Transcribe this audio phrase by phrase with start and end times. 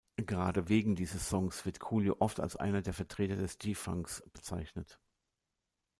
[0.17, 4.99] Gerade wegen dieses Songs wird Coolio oft als einer der Vertreter des G-Funks bezeichnet.